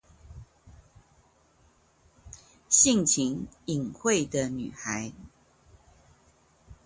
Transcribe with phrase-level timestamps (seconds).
[2.67, 5.11] 性情穎慧的女孩